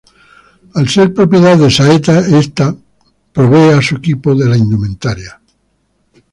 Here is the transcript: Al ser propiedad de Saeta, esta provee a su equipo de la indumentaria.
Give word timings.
Al 0.73 0.89
ser 0.89 1.13
propiedad 1.13 1.59
de 1.59 1.69
Saeta, 1.69 2.21
esta 2.21 2.75
provee 3.31 3.77
a 3.77 3.83
su 3.83 3.97
equipo 3.97 4.33
de 4.33 4.47
la 4.49 4.57
indumentaria. 4.57 5.39